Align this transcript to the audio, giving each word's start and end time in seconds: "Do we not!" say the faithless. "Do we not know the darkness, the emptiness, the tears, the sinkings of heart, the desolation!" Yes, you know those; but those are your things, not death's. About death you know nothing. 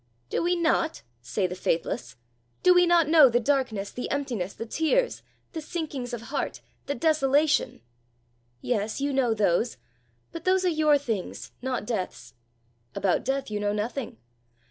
"Do 0.31 0.41
we 0.41 0.55
not!" 0.55 1.03
say 1.21 1.45
the 1.45 1.53
faithless. 1.53 2.15
"Do 2.63 2.73
we 2.73 2.87
not 2.87 3.07
know 3.07 3.29
the 3.29 3.39
darkness, 3.39 3.91
the 3.91 4.09
emptiness, 4.09 4.55
the 4.55 4.65
tears, 4.65 5.21
the 5.51 5.61
sinkings 5.61 6.11
of 6.11 6.23
heart, 6.33 6.59
the 6.87 6.95
desolation!" 6.95 7.81
Yes, 8.61 8.99
you 8.99 9.13
know 9.13 9.35
those; 9.35 9.77
but 10.31 10.43
those 10.43 10.65
are 10.65 10.69
your 10.69 10.97
things, 10.97 11.51
not 11.61 11.85
death's. 11.85 12.33
About 12.95 13.23
death 13.23 13.51
you 13.51 13.59
know 13.59 13.73
nothing. 13.73 14.17